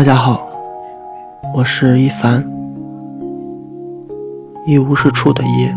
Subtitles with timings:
[0.00, 0.48] 大家好，
[1.54, 2.42] 我是一凡，
[4.64, 5.70] 一无是处的一，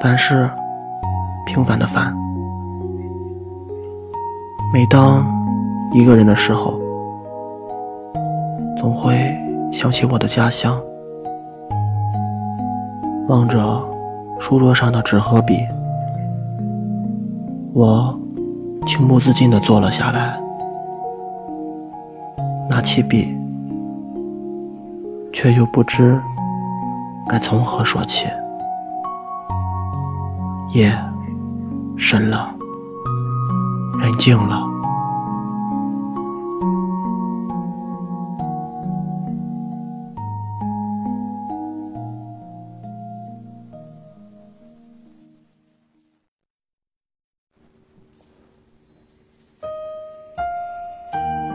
[0.00, 0.50] 凡是
[1.44, 2.10] 平凡的凡。
[4.72, 5.26] 每当
[5.92, 6.80] 一个人的时候，
[8.78, 9.30] 总会
[9.70, 10.80] 想起我的家乡。
[13.28, 13.60] 望着
[14.40, 15.58] 书桌上的纸和笔，
[17.74, 18.18] 我
[18.86, 20.40] 情不自禁地坐了下来。
[22.88, 23.36] 拿起笔，
[25.30, 26.18] 却又不知
[27.28, 28.24] 该从何说起。
[30.70, 30.90] 夜
[31.98, 32.50] 深了，
[34.00, 34.66] 人静了，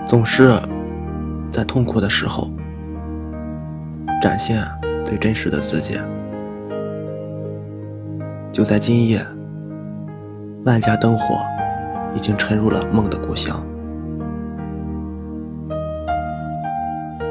[0.08, 0.62] 总是。
[1.54, 2.50] 在痛苦的时候，
[4.20, 4.66] 展现
[5.06, 6.00] 最真实的自己。
[8.52, 9.24] 就在今夜，
[10.66, 11.36] 万家灯火
[12.16, 13.64] 已经沉入了梦的故乡。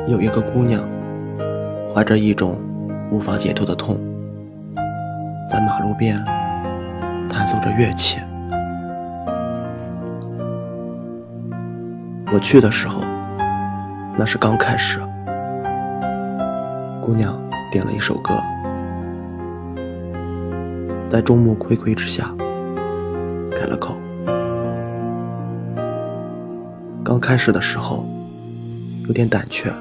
[0.07, 0.81] 有一个姑娘，
[1.93, 2.61] 怀着一种
[3.11, 3.99] 无法解脱的痛，
[5.51, 6.25] 在马路边
[7.29, 8.21] 弹奏着乐器。
[12.33, 13.03] 我去的时候。
[14.15, 15.01] 那是刚开始，
[17.01, 17.35] 姑娘
[17.73, 18.35] 点了一首歌，
[21.09, 22.33] 在众目睽睽之下
[23.51, 23.97] 开了口。
[27.03, 28.07] 刚开始的时候
[29.09, 29.73] 有点胆怯，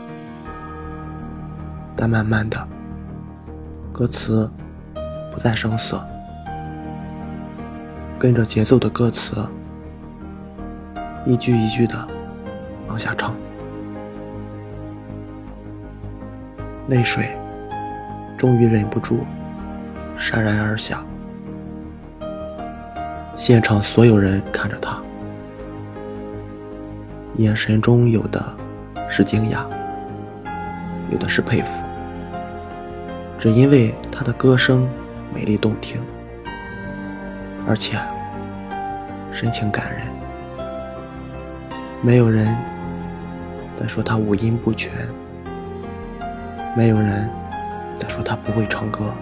[1.96, 2.58] 但慢慢的，
[3.92, 4.50] 歌词
[5.32, 6.02] 不再生涩，
[8.18, 9.36] 跟着节奏的歌词，
[11.26, 12.08] 一句一句的
[12.88, 13.36] 往下唱。
[16.88, 17.38] 泪水
[18.38, 19.20] 终于忍不住
[20.18, 21.04] 潸然而下，
[23.36, 25.00] 现场所有人看着他，
[27.38, 28.44] 眼神中有的
[29.10, 29.64] 是惊讶，
[31.12, 31.84] 有的是佩服，
[33.38, 34.88] 只因为他的歌声
[35.34, 36.02] 美丽动听，
[37.68, 37.98] 而且
[39.32, 40.02] 深情感人，
[42.02, 42.56] 没有人
[43.76, 44.92] 在说他五音不全。
[46.74, 47.30] 没有人
[47.98, 49.14] 再说他不会唱歌，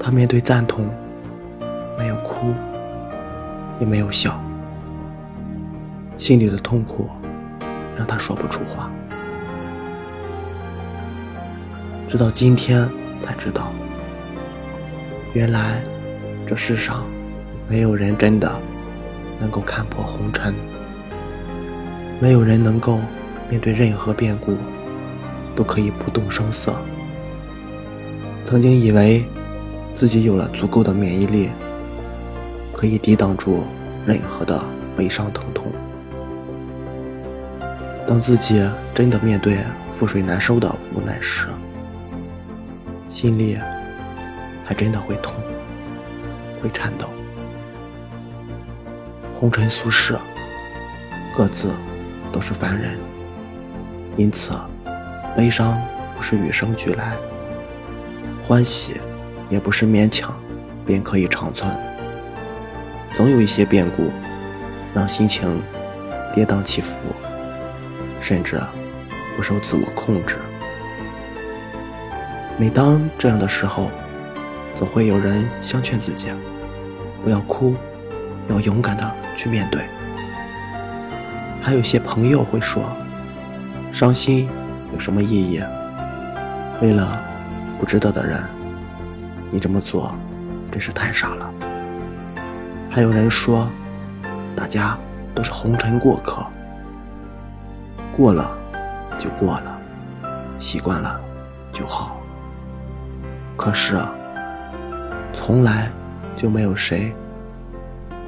[0.00, 0.88] 他面对赞同，
[1.98, 2.54] 没有哭，
[3.78, 4.40] 也没有笑，
[6.16, 7.06] 心里的痛苦
[7.98, 8.90] 让他说不出话。
[12.08, 12.88] 直到今天
[13.20, 13.72] 才知道，
[15.34, 15.82] 原来
[16.46, 17.04] 这世上
[17.68, 18.50] 没有人真的
[19.38, 20.54] 能够看破红尘，
[22.20, 23.00] 没有人能够
[23.50, 24.56] 面对任何变故。
[25.56, 26.72] 都可以不动声色。
[28.44, 29.24] 曾经以为
[29.92, 31.50] 自己有了足够的免疫力，
[32.72, 33.64] 可以抵挡住
[34.06, 34.62] 任何的
[34.96, 35.66] 悲伤疼痛。
[38.06, 38.64] 当自己
[38.94, 39.58] 真的面对
[39.98, 41.48] 覆水难收的无奈时，
[43.08, 43.58] 心里
[44.64, 45.34] 还真的会痛，
[46.62, 47.08] 会颤抖。
[49.34, 50.16] 红尘俗世，
[51.36, 51.74] 各自
[52.30, 52.96] 都是凡人，
[54.16, 54.52] 因此。
[55.36, 55.78] 悲伤
[56.16, 57.12] 不是与生俱来，
[58.42, 58.98] 欢喜
[59.50, 60.34] 也不是勉强
[60.86, 61.70] 便可以长存。
[63.14, 64.10] 总有一些变故，
[64.94, 65.62] 让心情
[66.34, 67.00] 跌宕起伏，
[68.18, 68.58] 甚至
[69.36, 70.36] 不受自我控制。
[72.56, 73.90] 每当这样的时候，
[74.74, 76.28] 总会有人相劝自己，
[77.22, 77.74] 不要哭，
[78.48, 79.82] 要勇敢的去面对。
[81.60, 82.82] 还有些朋友会说，
[83.92, 84.48] 伤心。
[84.96, 85.62] 有什么意义？
[86.80, 87.20] 为了
[87.78, 88.42] 不值得的人，
[89.50, 90.14] 你这么做
[90.72, 91.52] 真是太傻了。
[92.90, 93.68] 还有人说，
[94.56, 94.98] 大家
[95.34, 96.42] 都是红尘过客，
[98.16, 98.50] 过了
[99.18, 99.78] 就过了，
[100.58, 101.20] 习惯了
[101.74, 102.16] 就好。
[103.54, 104.00] 可是，
[105.30, 105.86] 从来
[106.38, 107.14] 就没有谁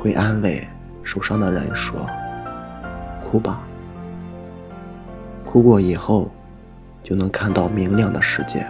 [0.03, 0.69] 会安慰
[1.03, 2.06] 受伤的人说
[3.25, 3.62] ：“哭吧，
[5.47, 6.31] 哭过以后。”
[7.08, 8.66] 就能看到明亮的世界。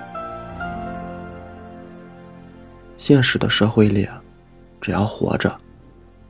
[2.97, 4.09] 现实的社会里，
[4.81, 5.53] 只要活着，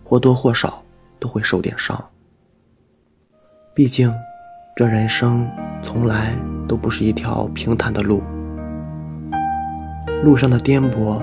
[0.03, 0.83] 或多或少
[1.19, 2.03] 都会受点伤。
[3.75, 4.11] 毕竟，
[4.75, 5.47] 这人生
[5.83, 6.35] 从来
[6.67, 8.23] 都不是一条平坦的路，
[10.25, 11.21] 路上的颠簸，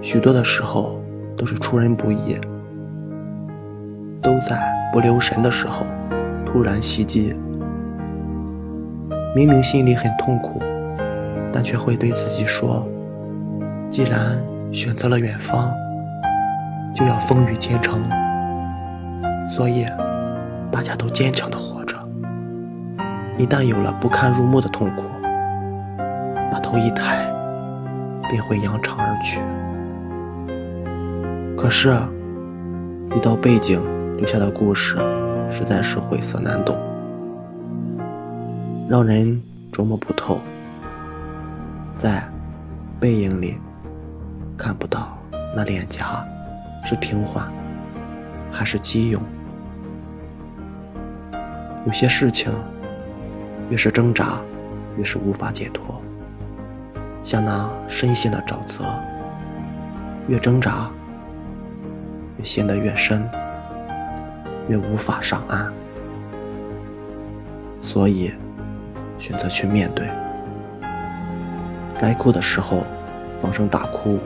[0.00, 1.04] 许多的时候
[1.36, 2.40] 都是出人不意，
[4.22, 5.84] 都在不留神的时候
[6.46, 7.36] 突然袭击。
[9.34, 10.62] 明明心里很痛苦，
[11.52, 12.86] 但却会对自己说
[13.90, 14.40] ：“既然
[14.72, 15.72] 选择了远方，
[16.94, 18.00] 就要风雨兼程。
[19.48, 19.84] 所以，
[20.70, 21.96] 大家都坚强的活着。
[23.36, 25.02] 一旦有了不堪入目的痛苦，
[26.52, 27.26] 把头一抬，
[28.30, 29.40] 便会扬长而去。
[31.56, 31.92] 可是，
[33.16, 33.82] 一道背景
[34.16, 34.96] 留下的故事，
[35.50, 36.78] 实在是晦涩难懂。”
[38.86, 39.42] 让人
[39.72, 40.38] 琢磨不透，
[41.96, 42.22] 在
[43.00, 43.56] 背影里
[44.58, 45.16] 看不到
[45.56, 46.22] 那脸颊
[46.84, 47.50] 是平缓
[48.52, 49.20] 还是激勇。
[51.86, 52.52] 有些事情
[53.70, 54.38] 越是挣扎，
[54.98, 56.00] 越是无法解脱，
[57.22, 58.84] 像那深陷的沼泽，
[60.28, 60.90] 越挣扎
[62.36, 63.26] 越陷得越深，
[64.68, 65.72] 越无法上岸。
[67.80, 68.30] 所以。
[69.24, 70.06] 选择去面对，
[71.98, 72.86] 该哭的时候
[73.40, 74.18] 放声大哭，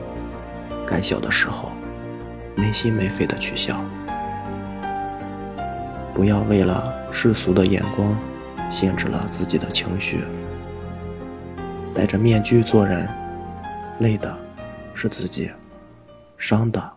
[0.85, 1.71] 该笑的时候
[2.53, 3.81] 没心没肺的去笑。
[6.13, 8.13] 不要为了世俗的眼光
[8.69, 10.25] 限制了自己的情绪。
[11.95, 13.07] 戴着面具做人，
[13.99, 14.37] 累的
[14.93, 15.49] 是自己，
[16.37, 16.91] 伤的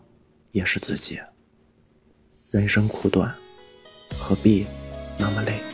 [0.50, 1.20] 也是自己。
[2.50, 3.32] 人生苦短，
[4.19, 4.66] 何必
[5.16, 5.72] 那么累？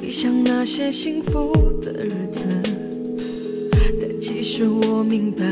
[0.00, 1.52] 回想那些幸福
[1.82, 2.42] 的日子，
[4.00, 5.44] 但其实我明白，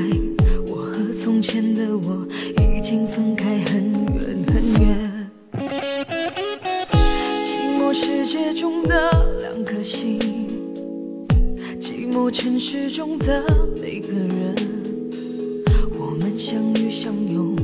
[0.67, 5.31] 我和从前的我已经分开很远很远。
[7.45, 9.11] 寂寞世界中的
[9.43, 10.19] 两颗心，
[11.79, 13.45] 寂寞城市中的
[13.79, 14.57] 每个人，
[15.99, 17.55] 我们相遇相拥，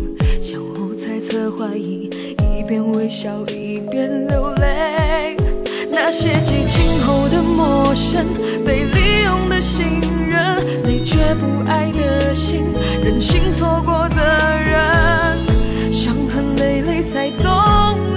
[0.43, 2.11] 相互猜测怀疑，
[2.59, 5.34] 一边微笑一边流泪。
[6.07, 8.27] 那些激情后的陌生，
[8.63, 9.87] 被利用的信
[10.29, 12.63] 任，你却不爱的心，
[13.03, 14.17] 任性错过的
[14.61, 15.39] 人，
[15.91, 17.49] 伤痕累累才懂，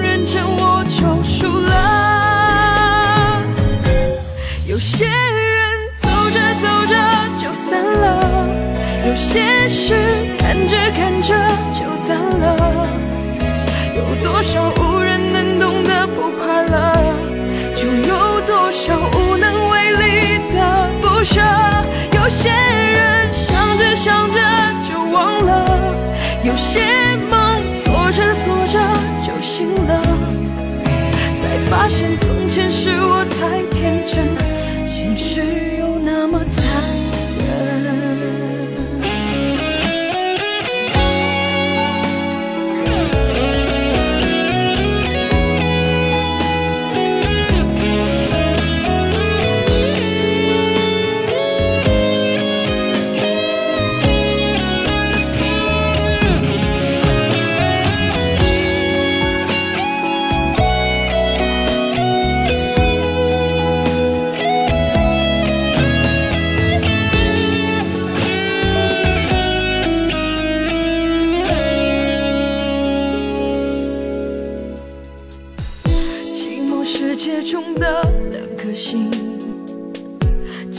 [0.02, 3.42] 认真我就输了。
[4.68, 6.94] 有些人走着走着
[7.42, 8.06] 就散了，
[9.08, 9.96] 有些事
[10.38, 11.34] 看着看着
[11.80, 12.86] 就淡了，
[13.96, 14.62] 有多少
[21.28, 21.42] 舍？
[22.14, 24.40] 有些人想着想着
[24.88, 25.94] 就忘了，
[26.44, 26.80] 有些
[27.30, 28.80] 梦做着做着
[29.26, 30.02] 就醒了，
[31.40, 33.62] 才发现从前是我太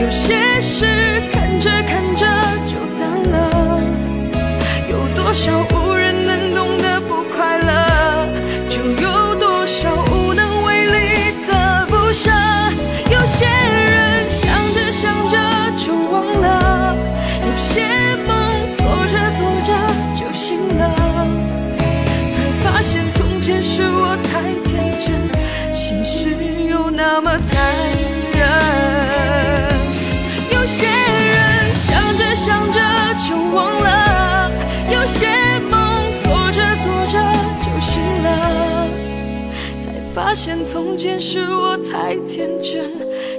[0.00, 0.86] 有些事
[1.32, 2.24] 看着看着
[2.68, 3.80] 就淡了，
[4.88, 5.87] 有多少无
[40.28, 42.92] 发现从前是我太天真，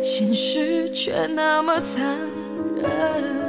[0.04, 2.18] 现实却那么残
[2.82, 3.49] 忍。